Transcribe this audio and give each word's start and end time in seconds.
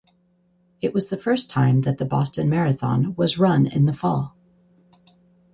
It 0.81 0.95
was 0.95 1.09
the 1.09 1.15
first 1.17 1.51
time 1.51 1.81
that 1.81 1.99
the 1.99 2.05
Boston 2.05 2.49
Marathon 2.49 3.13
was 3.15 3.37
run 3.37 3.67
in 3.67 3.85
the 3.85 3.93
fall. 3.93 4.35